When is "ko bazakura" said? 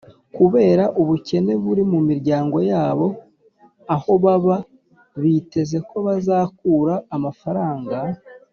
5.89-6.95